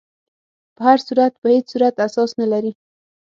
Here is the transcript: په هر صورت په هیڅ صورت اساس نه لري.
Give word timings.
په 0.75 0.81
هر 0.87 0.99
صورت 1.07 1.33
په 1.41 1.47
هیڅ 1.53 1.65
صورت 1.73 1.95
اساس 2.05 2.31
نه 2.41 2.47
لري. 2.53 2.71